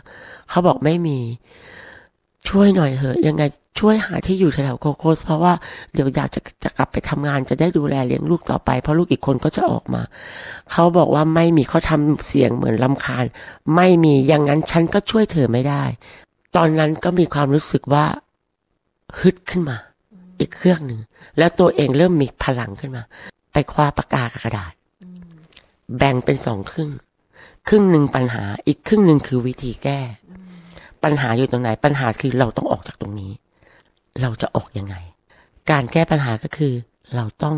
[0.49, 1.19] เขาบอกไม่มี
[2.49, 3.43] ช่วยหน่อยเถอะ ยังไง
[3.79, 5.53] ช่วยหาที่อยู่แถวๆโกโคส เพราะว่า
[5.93, 10.01] เดี๋ยวอยากจะจะกลับไปทำงานจะได้ดูแลเลี้ยงลูกต่อไป เพราะลูกอีกคนก็จะออกมา
[10.71, 13.25] เขาบอกว่าไม่มีเขาทำเสียงเหมือนลำคาญ
[13.75, 15.83] ไม่มีอย่างนั้นฉันก็ช่วยเธอไม่ได้
[16.55, 18.05] ตอนนั้นก็มีความรู้สึกว่า
[19.19, 19.77] ฮึดขึ้นมา
[20.39, 20.99] อีกเครื่องหนึ่ง
[21.37, 23.03] แล้วตัวเองเริ่มมีพลังขึ้นมา
[23.51, 24.73] ไปคว้าปากกากับกระดาษ
[25.97, 26.89] แบ่งเป็นสองครึ่ง
[27.67, 29.99] ครึ่งหนึ่งปัญหา อีกครึ่งหนึ่งคือวิธีแก้
[31.03, 33.31] ปัญหาอยู่ตรงไหน ปัญหาคือเราต้องออกจากตรงนี้
[34.21, 34.95] เราจะออกยังไง
[35.71, 36.73] การแก้ปัญหาก็คือ
[37.15, 37.57] เราต้อง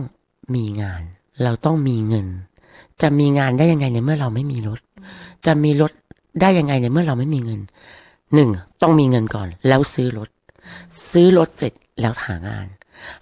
[0.55, 1.01] มีงาน
[1.43, 2.27] เราต้องมีเงิน
[3.01, 4.79] จะมีงานได้ยังไงในเมื่อเราไม่มีรถ
[5.45, 5.91] จะมีรถ
[6.41, 7.61] ได้ยังไงในเมื่อเราไม่มีเงิน
[8.35, 8.49] หนึ่ง
[8.81, 10.29] ต้องมีเงินก่อน แล้วซื้อรถ
[11.11, 12.67] ซื้อรถเสร็จแล้วหางาน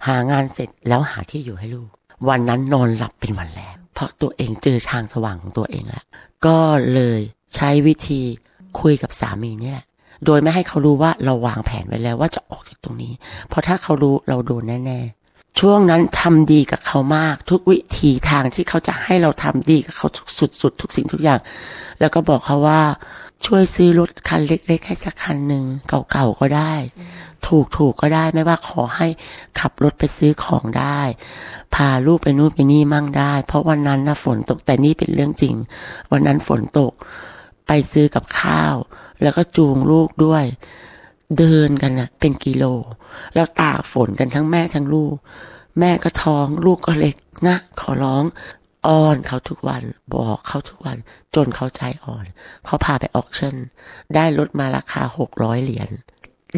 [0.06, 1.90] หางานเสร็จแล้วหาที่อยู่ให้ลูก
[2.28, 6.04] วันนั้นนอนหลับเป็นวันแรกเพราะตัวเองเจอทางสว่างของตัวเองแล้ว
[6.46, 6.58] ก็
[6.94, 7.20] เลย
[7.54, 8.20] ใช้วิธี
[8.80, 9.86] คุยกับสามีนี่แหละ
[10.24, 13.12] โดยไม่ให้เขารู้ว่าเราวางแผนไว้แล้วว่าจะออกจากตรงนี้
[13.48, 15.21] เพราะถ้าเขารู้เราโดนแน่ๆ
[15.60, 20.06] ช่วงนั้นทำดีกับเขามาก ทุกวิธีทางที่เขาจะให้เราทำดีกับเขา
[20.60, 21.40] สุดๆทุกสิ่งทุกอย่าง
[22.00, 22.82] แล้วก็บอกเขาว่า
[23.44, 25.64] ช่วยซื้อรถคันเล็กๆให้สักคันหนึ่ง
[26.10, 26.74] เก่าๆก็ได้
[27.46, 29.06] ถูกถูกก็ได้ไม่ว่าขอให้
[29.60, 31.00] ขับรถไปซื้อของได้
[31.74, 35.54] พาลูกไปนู่นไปนี่มั่งได้ เพราะวันนั้นนะฝนตกแต่นี่เป็นเรื่องจริง
[36.10, 36.92] วันนั้นฝนตก
[37.66, 38.74] ไปซื้อกับข้าว
[39.22, 40.44] แล้วก็จูงลูกด้วย
[41.38, 42.64] เดินกันนะเป็นกิโล
[43.34, 45.14] แล้วตากฝนกันทั้งแม่ทั้งลูก
[45.78, 47.16] แม่ก็ท้องลูกก็เล็ก
[47.48, 48.24] นะ ขอร้อง
[48.86, 49.82] อ้อนเขาทุกวัน
[50.14, 50.96] บอกเขาทุกวัน
[51.34, 52.26] จนเขาใจอ่อน
[52.64, 53.56] เขาพาไปออกชั่น
[54.14, 55.90] ได้รถมาราคาหกร้อยเหรียญ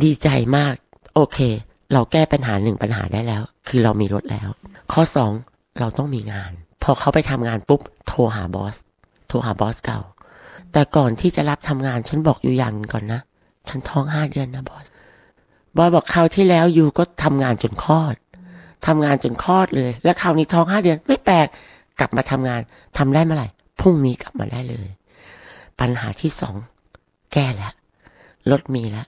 [0.02, 0.74] ดีใจมาก
[1.14, 1.38] โอเค
[1.92, 4.48] เราแก้ปัญหาหนึ่งปัญหาได้แล้ว คือเรามีรถแล้ว
[4.92, 5.32] ข้อสอง
[5.80, 8.76] เราต้องมีงาน พอเขาไปทำงานปุ๊บ โทรหาบอส
[9.28, 10.00] โทรหาบอสเก่า
[10.72, 13.20] แต่ก่อนที่จะรับทำงานฉันบอกอยู่อย่างหนึ่งก่อนนะ
[13.68, 14.86] ฉันท้องห้าเดือนนะบอส
[15.76, 18.14] บอสบอกคราวที่แล้วยูก็ทำงานจนคลอด
[18.86, 21.46] ทำงานจนคลอดเลย แล้วคราวนี้ท้องห้าเดือนไม่แปลก
[22.00, 22.60] กลับมาทำงาน
[22.98, 23.48] ทำได้เมื่อไหร่
[23.80, 24.88] พรุ่งนี้กลับมาได้เลย
[25.80, 26.54] ปัญหาที่สอง
[27.32, 27.72] แก้แล้ว
[28.50, 29.06] รถมีแล้ว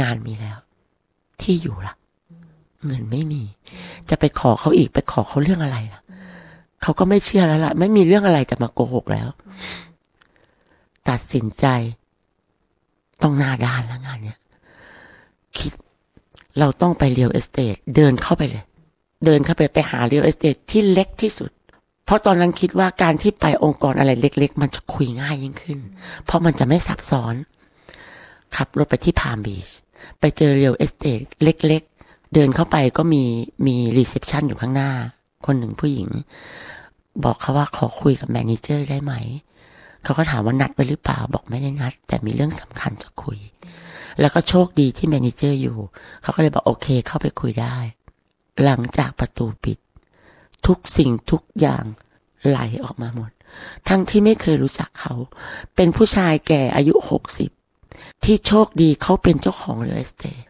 [0.00, 0.58] งานมีแล้ว
[1.42, 1.94] ที่อยู่ล่ะ
[2.86, 3.42] เงินไม่มี
[4.10, 6.00] จะไปขอเขาอีกไปขอเขาเรื่องอะไรล่ะ
[6.82, 9.28] เขาก็ไม่เชื่อแล้วล่ะ ไม่มีเรื่องอะไรจะมาโกหกแล้ว
[11.08, 11.66] ตัดสินใจ
[13.22, 14.38] ต้องหน้าด้านแล้วงานเนี้ย
[15.58, 15.72] คิด
[16.58, 18.64] เราต้องไป real estate เดินเข้าไปเลย
[19.24, 21.50] เดินเข้าไปไปหา real estate ที่เล็กที่สุด
[22.04, 25.78] เพราะตอนนั้นคิดว่าการที่ไปองค์กรอะไรเล็ก ๆ มันจะคุยง่ายยิ่งขึ้น
[26.24, 27.34] เพราะมันจะไม่ซับซ้อน
[28.56, 29.68] ขับรถไปที่ Palm Beach
[30.20, 33.22] ไปเจอ real estate เล็ก ๆ เดินเข้าไปก็มี
[33.66, 34.90] มี reception อยู่ข้างหน้า
[35.46, 36.08] คนหนึ่งผู้หญิง
[37.24, 39.14] บอกเขาว่าขอคุยกับ manager ได้ไหม
[40.06, 43.38] เขาก็ถามว่านัดไว้หรือเปล่าบอกไม่ได้นัด แต่มีเรื่องสำคัญจะคุย
[44.20, 45.78] แล้วก็โชคดีที่ manager อยู่
[46.22, 47.76] เขาก็เลยบอกโอเค เข้าไปคุยได้
[48.64, 49.78] หลังจากประตูปิด
[50.66, 51.84] ทุกสิ่งทุกอย่าง
[52.48, 53.30] ไหลออกมาหมด
[53.88, 55.14] ทั้งที่ไม่เคยรู้จักเขา
[55.76, 57.50] เป็นผู้ชายแก่อายุหกสิบ
[58.24, 60.42] ที่โชคดีเขาเป็นเจ้าของ real estate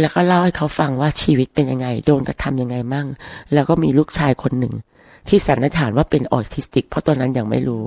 [0.00, 3.06] แล้วก็เล่าให้เขาฟังว่าชีวิตเป็นยังไง โดนกระทำยังไงมั่ง
[3.52, 4.74] แล้วก็มีลูกชายคนหนึ่ง
[5.28, 7.84] ที่สันนิษฐานว่าเป็นออทิสติก เพราะตอนนั้นยังไม่รู้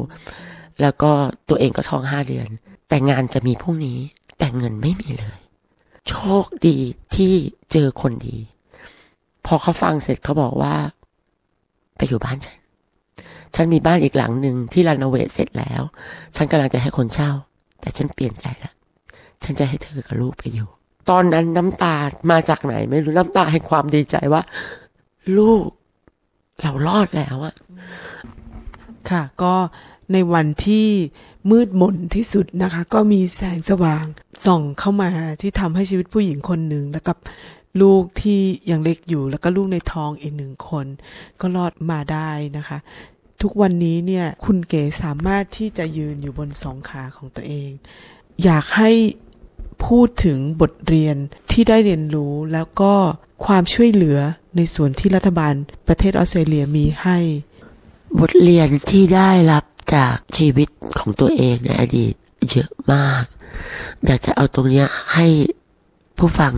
[0.82, 1.12] แล้วก็
[1.50, 2.48] ตัวเองก็ท้องห้าเดือน
[2.88, 4.00] แต่งานจะมีพรุ่งนี้
[4.38, 5.40] แต่เงินไม่มีเลย
[6.08, 6.78] โชคดี
[7.16, 7.34] ที่
[7.72, 8.38] เจอคนดี
[9.46, 10.76] พอเขาฟังเสร็จเขาบอกว่า
[11.98, 12.58] ไปอยู่บ้านฉัน
[13.56, 15.82] ฉันมีบ้านอีกหลังหนึ่งที่รีโนเวทเสร็จแล้ว
[16.36, 17.32] ฉันกำลังจะให้คนเช่า
[17.82, 18.74] แต่ฉันเปลี่ยนใจแล้ว
[19.44, 20.68] ฉันจะให้เธอกับลูกไปอยู่
[21.10, 21.98] ตอนนั้นน้ำตา
[22.32, 24.42] มาจากไหน ไม่รู้น้ำตาแห่งความดีใจว่า
[25.38, 25.64] ลูก
[26.62, 27.56] เรารอดแล้วอะ
[29.10, 29.54] ค่ะ ก็
[30.14, 30.88] ในวันที่
[31.50, 34.06] มืดมนที่สุดนะคะ ก็มีแสงสว่าง
[34.46, 35.10] ส่องเข้ามา
[35.42, 37.18] ที่ทำให้ชีวิตผู้หญิงคนหนึ่งแล้วกับ
[37.82, 40.86] ลูกที่ยังเล็กอยู่แล้วก็ลูกในท้องอีกหนึ่งคน
[41.40, 42.78] ก็รอดมาได้นะคะ
[43.42, 47.70] ทุกวันนี้เนี่ยคุณเก๋สามารถที่จะยืนอยู่บนสองขาของตัวเอง
[48.44, 48.92] อยากให้
[49.86, 51.16] พูดถึงบทเรียน
[51.52, 52.94] ที่ได้เรียนรู้แล้วก็
[53.46, 54.20] ความช่วยเหลือ
[54.56, 55.54] ในส่วนที่รัฐบาล
[55.88, 57.18] ประเทศออสเตรเลียมีให้
[58.20, 59.64] บทเรียนที่ได้รับ
[59.96, 62.14] จากชีวิตของตัวเองในอดีต
[62.50, 63.24] เยอะมาก
[64.06, 65.28] อยากจะเอาตรงนี้ให้
[66.18, 66.54] ผู้ฟัง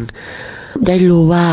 [0.85, 1.47] ได้รู้ว่า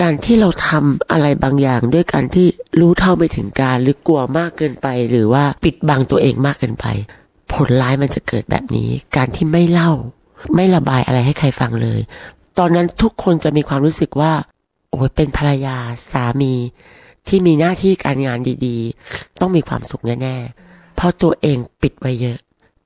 [0.00, 2.46] การที่เราทำอะไรบางอย่าง ด้วยการที่
[2.80, 6.86] รู้เท่าไม่ถึงการ หรือกลัวมากเกินไป หรือว่าปิดบังตัวเองมากเกินไป
[7.52, 9.90] ผลร้ายมันจะเกิดแบบนี้ การที่ไม่เล่า
[10.54, 12.00] ไม่ระบายอะไรให้ใครฟังเลย
[12.58, 14.32] ตอนนั้นทุกคนจะมีความรู้สึกว่า
[14.90, 15.76] โอ้ยเป็นภรรยา
[16.12, 16.52] สามี
[17.28, 20.71] ที่มีหน้าที่การงานดี ๆ ต้องมีความสุขแน่ๆ
[21.02, 22.38] ราะตัวเองปิดไว้เยอะ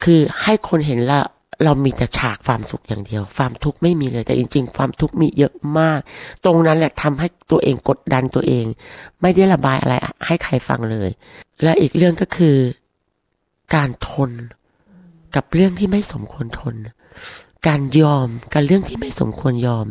[0.04, 1.20] คือให้คนเห็นละ
[1.64, 6.00] เรามีแต่ฉากความสุขอย่างเดียว ความทุกข์ไม่มีเลย แต่จริง ๆ ความทุกข์มีเยอะมาก
[6.44, 8.64] ตรงนั้นแหละทำให้ตัวเองกดดันตัวเอง
[9.20, 9.94] ไม่ได้ระบายอะไร
[10.26, 11.10] ให้ใครฟังเลย
[11.62, 12.56] และอีกเรื่องก็คือ
[13.74, 14.30] การทน
[15.34, 16.74] กับเรื่องที่ไม่สมควรทน
[17.68, 19.86] การยอมกับเรื่องที่ไม่สมควรยอม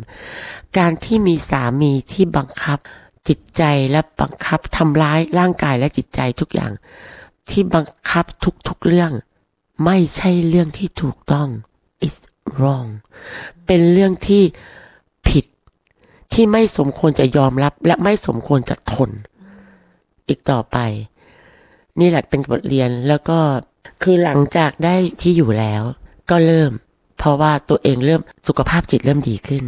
[0.78, 2.78] การที่มีสามีที่บังคับ
[3.28, 6.72] จิตใจและบังคับทำร้ายร่างกายและจิตใจทุกอย่าง
[7.50, 8.24] ที่บังคับ
[8.68, 9.12] ทุกๆเรื่อง
[9.84, 11.48] ไม่ใช่เรื่องที่ถูกต้อง
[12.06, 12.16] is
[12.58, 12.88] wrong
[13.66, 14.42] เป็นเรื่องที่
[15.28, 15.44] ผิด
[16.32, 19.10] ที่ไม่สมควรจะยอมรับ และไม่สมควรจะทน
[20.28, 20.78] อีกต่อไป
[22.00, 23.38] นี่แหละเป็นบทเรียนแล้วก็
[24.02, 25.82] คือหลังจากได้ที่อยู่แล้ว
[26.30, 26.72] ก็เริ่ม
[27.18, 29.64] เพราะว่าตัวเองเริ่มสุขภาพจิตเริ่มดีขึ้น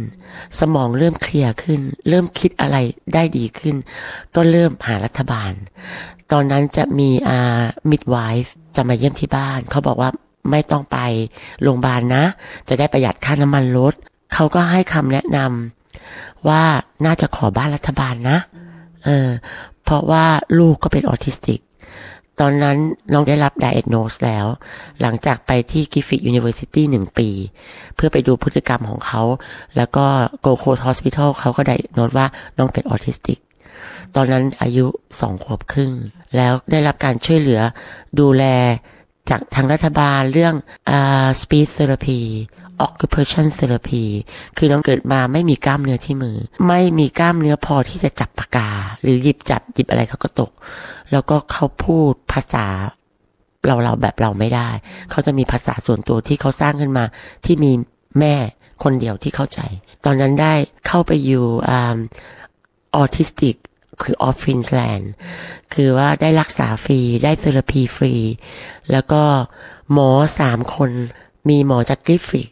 [0.59, 2.77] สมองเริ่มเคลียร์ขึ้น เริ่มคิดอะไร
[3.13, 3.75] ได้ดีขึ้น
[4.35, 5.51] ก็เริ่มหารัฐบาล
[6.31, 10.09] ตอนนั้นจะมีอ่ามิดไวฟ์จะมาเยี่ยมที่บ้าน เขาบอกว่า
[10.51, 10.97] ไม่ต้องไป
[11.61, 12.23] โรงพยาบาลนะ
[12.69, 13.93] จะได้ประหยัดค่าน้ำมันรถ
[14.33, 16.63] เขาก็ให้คำแนะนำว่า
[17.05, 18.37] น่าจะขอบ้านรัฐบาลนะ
[19.05, 19.29] เออ
[19.83, 20.25] เพราะว่า
[20.59, 21.59] ลูกก็เป็นออทิสติก
[22.39, 22.77] ตอนนั้น
[23.13, 24.45] น้องได้รับ diagnose แล้ว
[25.01, 27.29] หลังจากไปที่ Griffith University หนึ่งปี
[27.95, 29.21] เพื่อไปดูพฤติกรรมของเขา
[29.77, 30.05] แล้วก็
[30.45, 32.25] Go Coast Hospital เขาก็ได้โน้ตว่า
[32.57, 33.39] น้องเป็นออทิสติก
[34.15, 34.85] ตอนนั้นอายุ
[35.19, 35.91] สองขวบครึ่ง
[36.35, 37.61] แล้วได้รับการช่วยเหลือ
[38.19, 38.43] ดูแล
[39.29, 40.55] จากทางรัฐบาลเรื่อง
[40.89, 42.21] อ่า speech therapy
[42.85, 44.05] occupation therapy
[44.57, 46.37] คือน้องเกิดมาไม่มีกล้ามเนื้อที่มือ
[46.67, 48.69] ไม่มีกล้ามเนื้อพอที่จะจับปากกา
[49.01, 50.51] หรือหยิบจับหยิบอะไรเขาก็ตก
[51.11, 52.65] แล้วก็เขาพูดภาษา
[53.67, 54.69] เราเราแบบเราไม่ได้
[55.11, 57.05] เขาจะมีภาษาส่วนตัวที่เขาสร้างขึ้นมา
[57.45, 57.71] ที่มี
[58.19, 58.35] แม่
[58.83, 59.59] คนเดียวที่เข้าใจ
[60.05, 60.53] ตอนนั้นได้
[60.87, 61.73] เข้าไปอยู่อ
[63.01, 63.55] อทิสติก
[64.01, 65.11] คือ Autism Queensland
[65.73, 68.15] คือว่าได้รักษาฟรี ได้ therapy ฟรี
[68.91, 69.23] แล้วก็
[69.91, 70.09] หมอ
[70.39, 70.91] สามคน
[71.49, 72.49] มีหมอจาก Griffith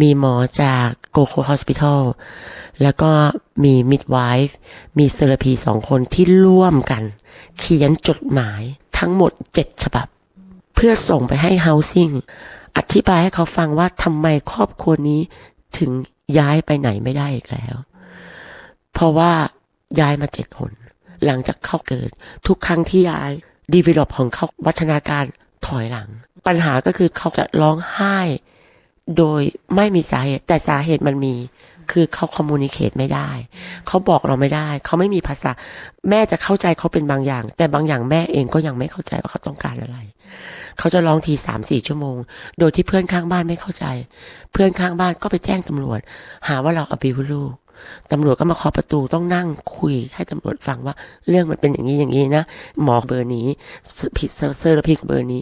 [0.00, 2.02] มีหมอจาก Gold Coast Hospital
[2.82, 3.10] แล้วก็
[3.64, 4.56] มีมิดไวฟ์
[4.98, 7.02] มีเทอราพีสองคนที่ร่วมกัน
[7.58, 8.62] เขียนจดหมาย
[8.98, 10.06] ทั้งหมดเจ็ดฉบับ
[10.74, 12.14] เพื่อส่งไปให้ housing
[12.76, 15.20] อธิบายให้เขาฟังว่าทำไมครอบครัวนี้
[15.78, 15.90] ถึง
[16.38, 17.76] ย้ายไปไหนไม่ได้อีกแล้ว
[18.92, 19.32] เพราะว่า
[20.00, 20.70] ย้ายมาเจ็ดคน
[21.26, 22.10] หลังจากเขาเกิด
[22.46, 23.32] ทุกครั้งที่ย้าย
[23.74, 25.24] ดีเวลอปของเขาวัฒนาการ
[25.66, 26.08] ถอยหลัง
[26.46, 28.18] ปัญหาก็คือเขาจะร้องไห้
[29.16, 29.42] โดย
[29.76, 31.34] ไม่มีสาเหตุ แต่สาเหตุมันมี
[31.92, 33.30] คือเขา communicate ไม่ได้
[33.86, 35.50] เขาบอกเราไม่ได้ เขาไม่มีภาษา
[36.10, 39.98] แม่จะเข้าใจเขาเป็นบางอย่าง แต่บางอย่างแม่เองก็ยังไม่เข้าใจว่าเขาต้องการอะไร
[40.78, 42.16] เขาจะร้องทีสามสี่ชั่วโมง
[42.58, 43.84] โดยที่เพื่อนข้างบ้านไม่เข้าใจ
[44.52, 46.00] เพื่อนข้างบ้านก็ไปแจ้งตำรวจ
[46.48, 47.54] หาว่าเรา abuse ลูก
[48.12, 50.94] ตำรวจก็มาเคาะประตูต้องนั่งคุยให้ตำรวจฟังว่า
[51.28, 52.44] เรื่องมันเป็นอย่างนี้อย่างนี้นะ
[52.82, 53.46] หมอเบอร์นี้
[54.16, 55.40] speech therapy เบอร์นี้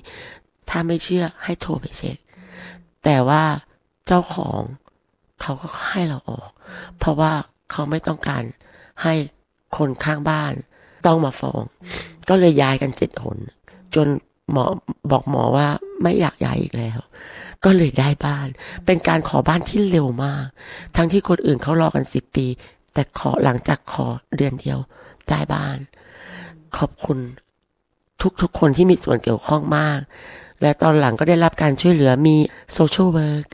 [0.70, 2.16] ถ้าไม่เชื่อให้โทรไปเช็ค
[3.04, 3.42] แต่ว่า
[4.06, 4.60] เจ้าของ
[5.40, 6.50] เขาก็ให้เราออก
[6.98, 7.32] เพราะว่า
[7.70, 8.42] เขาไม่ต้องการ
[9.02, 9.14] ให้
[9.76, 10.52] คนข้างบ้าน
[11.06, 11.62] ต้องมาฟ้อง
[12.28, 13.38] ก็เลยย้ายกันเจ็ดหน
[13.94, 14.06] จน
[14.52, 14.64] หมอ
[15.10, 15.68] บอกหมอว่า
[16.02, 16.98] ไม่อยากย้ายอีกแล้ว
[17.64, 18.48] ก็เลยได้บ้าน
[18.86, 20.46] เป็นการขอบ้านที่เร็วมาก
[20.96, 22.46] ทั้งที่คนอื่นเขารอกันสิบปี
[22.92, 24.78] แต่ขอหลังจากขอเดือนเดียว
[25.28, 25.78] ได้บ้าน
[26.76, 27.18] ขอบคุณ
[28.42, 30.00] ทุกๆคนที่มีส่วนเกี่ยวข้องมาก
[30.60, 32.36] และตอนหลังก็ได้รับการช่วยเหลือมี
[32.72, 33.46] social work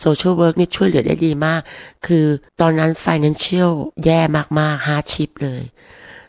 [0.00, 1.60] social work นี่ช่วยเหลือได้ดีมาก
[2.06, 2.24] คือ
[2.60, 3.72] ตอนนั้น financial
[4.04, 4.20] แย่
[4.58, 5.62] มากๆ hardship เลย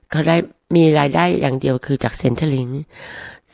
[0.09, 0.35] เขาได้
[0.75, 2.67] มีรายได้อย่างเดียวคือจาก Centrelink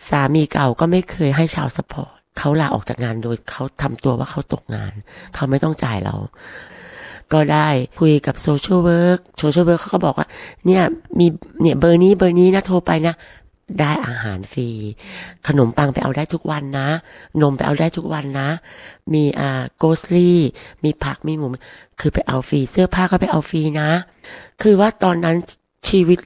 [0.07, 4.93] สามีเก่าก็ไม่เคยให้ child support เขาลาออกจากงานโดยเขาทำตัวว่าเขาตกงาน
[5.35, 6.15] เขาไม่ต้องจ่ายเรา
[7.33, 7.67] ก็ได้
[7.99, 10.27] คุยกับ social work social work เขาก็บอกว่า
[10.65, 10.83] เนี่ย
[11.19, 11.25] มี
[11.61, 13.15] เนี่ยเบอร์นี้เบอร์นี้นะโทรไปนะ
[13.79, 14.67] ได้อาหารฟรี
[15.47, 16.89] ขนมปังไปเอาได้ทุกวันนะ
[17.41, 18.49] นมไปเอาได้ทุกวันนะ
[19.13, 20.39] มีอ่า grocery
[20.83, 21.47] มีผักมีหมู
[21.99, 23.89] คือไปเอาฟรีเสื้อผ้าก็ไปเอาฟรีนะ
[24.61, 25.35] คือว่าตอนนั้น
[25.89, 26.19] ชีวิต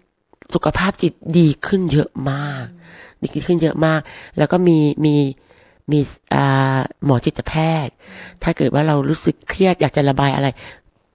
[0.54, 2.66] สุขภาพจิตดีขึ้นเยอะมาก
[3.36, 4.02] ดีขึ้นเยอะมาก
[4.38, 5.16] แล้วก็มีมี
[5.92, 6.00] มี
[7.06, 7.54] หมอจิตแพ
[7.86, 7.94] ทย์
[8.44, 10.48] ถ้าเกิดว่าเรารู้สึกเครียดอยากจะระบายอะไร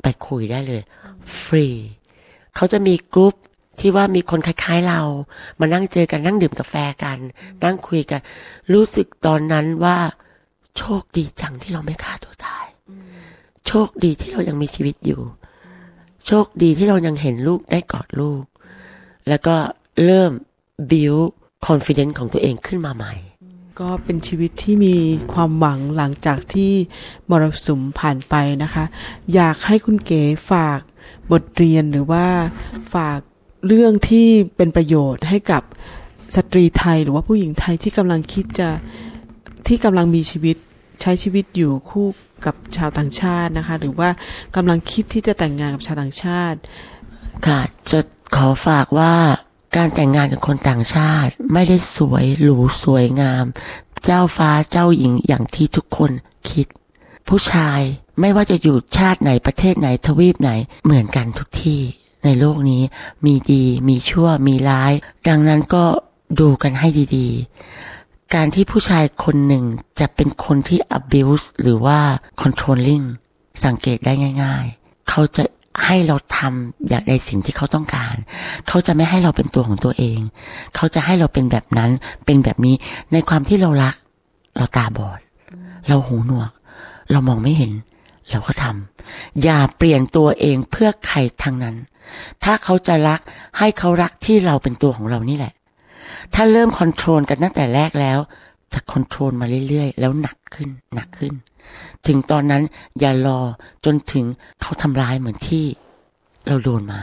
[0.02, 0.82] ไปคุยได้เลย
[1.42, 1.68] ฟรี
[2.56, 3.34] เขาจะมีกรุ๊ป
[3.80, 5.00] ที่ว่ามีคนคล้ายๆเรา
[5.60, 7.18] มานั่งเจอกันนั่งดื่มกาแฟกัน
[7.64, 8.20] นั่งคุยกัน
[8.72, 9.98] รู้สึกตอนนั้นว่า
[10.76, 12.66] โชคดีจังที่เราไม่ฆ่าตัวตาย
[13.66, 15.22] โชคดีที่เรายังมีชีวิตอยู่
[16.26, 18.44] โชคดีที่เรายังเห็นลูกได้กอดลูก
[19.28, 19.56] แล้วก็
[20.04, 20.32] เริ่ม
[20.90, 21.14] บิว
[21.60, 23.14] build confidence ของตัวเองขึ้นมาใหม่
[23.80, 24.96] ก็เป็นชีวิตที่มี
[25.32, 26.72] ความหวังหลังจากที่
[27.30, 28.84] มรสุมผ่านไปนะคะ
[29.34, 30.80] อยากให้คุณเก๋ฝาก
[31.32, 32.26] บทเรียนหรือว่า
[32.94, 33.18] ฝาก
[33.66, 35.62] เรื่องที่เป็นประโยชน์ให้กับ
[36.36, 38.68] สตรีไทยหรือว่าผู้หญิงไทยที่กำลังคิดจะ
[39.66, 40.56] ที่กำลังมีชีวิต
[41.02, 42.06] ใช้ชีวิตอยู่คู่
[42.46, 44.08] กับชาวต่างชาตินะคะ หรือว่า
[44.56, 46.58] กำลังคิดที่จะแต่งงานกับชาวต่างชาติ
[47.46, 48.00] ค่ะ จะ
[48.36, 49.14] ขอฝากว่า
[49.76, 53.44] การแต่งงานกับคนต่างชาติ ไม่ได้สวยหรูสวยงาม
[54.04, 56.10] เจ้าฟ้าเจ้าหญิงอย่างที่ทุกคน
[56.50, 56.66] คิด
[57.28, 57.80] ผู้ชาย
[58.20, 60.50] ไม่ว่าจะอยู่ชาติไหนประเทศไหนทวีปไหน
[60.84, 61.80] เหมือนกันทุกที่
[62.24, 62.82] ในโลกนี้
[63.24, 64.92] มีดีมีชั่วมีร้าย
[65.28, 65.84] ดังนั้นก็
[66.40, 69.64] ดูกันให้ดีๆ การที่ผู้ชายคนหนึ่ง
[70.00, 72.00] จะเป็นคนที่ abuse หรือว่า
[72.40, 73.06] controlling
[73.64, 75.44] สังเกตได้ง่าย ๆ เขาจะ
[75.84, 78.16] ให้เราทำอย่างในสิ่งที่เขาต้องการ
[78.68, 80.18] เขาจะไม่ให้เราเป็นตัวของตัวเอง
[80.76, 81.90] เขาจะให้เราเป็นแบบนั้น
[82.26, 82.74] เป็นแบบนี้
[83.12, 83.94] ในความที่เรารัก
[84.56, 85.20] เราตาบอด
[85.88, 86.50] เราหูหนวก
[87.10, 87.72] เรามองไม่เห็น
[88.30, 91.76] เราก็ทำอย่าเปลี่ยนตัวเองเพื่อใครทั้งนั้น
[92.44, 93.20] ถ้าเขาจะรัก
[93.58, 95.52] ให้เขารักที่เราเป็นตัวของเรานี่แหละ
[96.34, 98.18] ถ้าเริ่มคอนโทรลกันตั้งแต่แรกแล้ว
[98.72, 101.32] จะคอนโทรลมาเรื่อยๆ แล้วหนักขึ้นหนักขึ้น
[102.06, 102.62] ถึงตอนนั้น
[103.00, 103.40] อย่ารอ
[103.84, 104.24] จนถึง
[104.60, 105.64] เขาทำร้ายเหมือนที่
[106.46, 107.02] เราโดนมา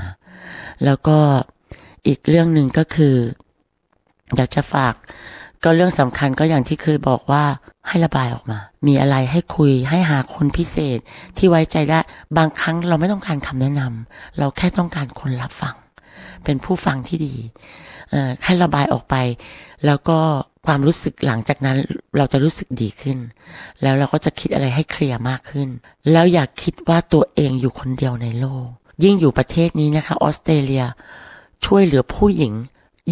[0.86, 1.18] แล้วก็
[2.08, 3.16] อีกเรื่องหนึ่งก็คือ
[4.36, 4.96] อยากจะฝาก
[5.64, 7.44] ก็เรื่องสำคัญก็อย่างที่เคยบอกว่า
[7.88, 11.00] ให้ระบายออกมา มีอะไรให้คุยให้หาคนพิเศษ
[11.38, 12.00] ที่ไว้ใจได้
[12.38, 15.76] บางครั้งเราไม่ต้องการคำแนะนำเราแค่ต้องการคนรับฟัง
[16.44, 17.36] เป็นผู้ฟังที่ดี
[18.12, 19.16] เอ่อให้ระบายออกไป
[19.86, 20.20] แล้วก็
[20.66, 21.78] ความรู้สึกหลังจากนั้น
[22.18, 23.18] เราจะรู้สึกดีขึ้น
[23.82, 25.70] แล้วเราก็จะคิดอะไรให้เคลียร์มากขึ้น
[26.12, 28.68] แล้วอย่าคิดว่าตัวเองอยู่คนเดียวในโลก
[29.04, 30.86] ยิ่งอยู่ประเทศนี้นะคะออสเตรเลีย
[31.66, 32.54] ช่วยเหลือผู้หญิง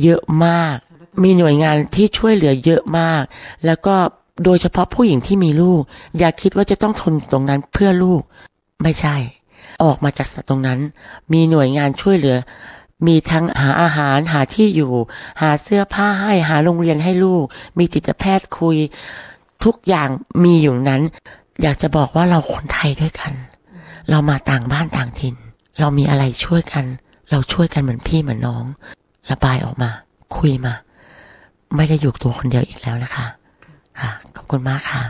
[0.03, 0.77] เยอะมาก
[1.23, 3.23] มีหน่วยงานที่ช่วยเหลือเยอะมาก
[3.65, 3.95] แล้วก็
[4.43, 5.81] โดยเฉพาะผู้หญิงที่มีลูก
[6.19, 8.21] อย่าคิดว่าจะต้องทนตรงนั้นเพื่อลูก
[8.83, 9.15] ไม่ใช่
[9.83, 10.79] ออกมาจากตรงนั้น
[11.33, 12.35] มีหน่วยงานช่วยเหลือ
[13.07, 14.93] มีทั้งหาอาหารหาที่อยู่
[15.41, 17.45] หาเสื้อผ้าให้หาโรงเรียนให้ลูก
[17.77, 18.77] มีจิตแพทย์คุย
[19.63, 20.09] ทุกอย่าง
[20.43, 21.01] มีอยู่นั้น
[21.61, 23.31] อยากจะบอกว่าเราคนไทยด้วยกัน
[24.09, 25.35] เรามาต่างบ้านต่างถิ่น
[25.79, 26.85] เรามีอะไรช่วยกัน
[27.31, 28.63] เราช่วยกันเหมือนพี่เหมือนน้อง
[29.31, 29.89] ระบายออกมา
[30.37, 30.73] คุยมา
[31.75, 33.25] ไม่ได้อยู่ตัวคนเดียวอีกแล้วนะคะ
[33.99, 35.01] ค่ะขอบคุณมากค่ะ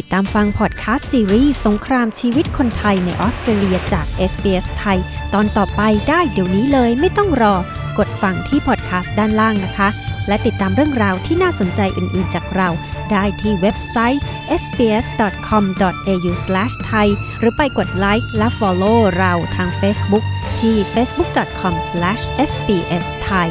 [0.00, 4.98] ติดตามฟังพอดแคสต์ซีรีส์สงครามชีวิตคนไทยในออสเตรเลียจาก SBS ไทย
[5.34, 7.56] ตอนต่อไปได้เดี๋ยวนี้เลยไม่ต้องรอ
[7.98, 9.88] กดฟังที่พอดแคสต์ด้านล่างนะคะ
[10.28, 12.68] และติดตามเรื่องราวที่น่าสนใจอื่น ๆ จากเรา
[13.10, 14.22] ได้ที่เว็บไซต์
[14.62, 17.06] sbs.com.au/thai
[17.38, 20.24] หรือไปกดไลค์และ follow เราทาง Facebook
[20.58, 23.50] ที่ facebook.com/sbsthai